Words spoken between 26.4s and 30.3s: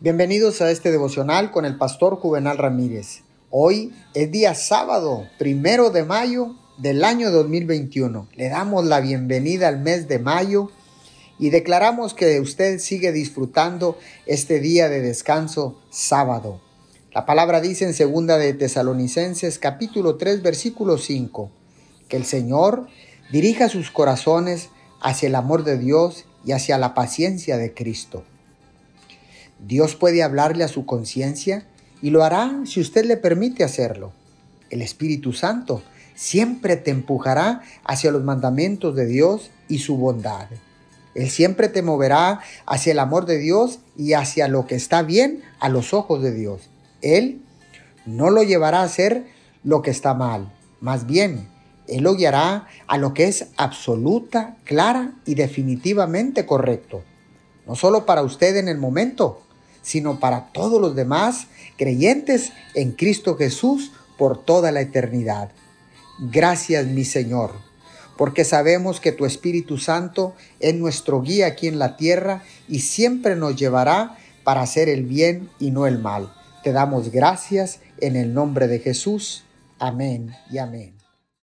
y hacia la paciencia de Cristo. Dios puede